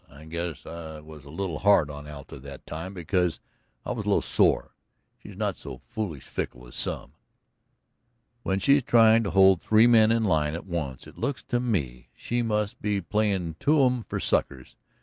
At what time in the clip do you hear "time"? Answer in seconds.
2.65-2.91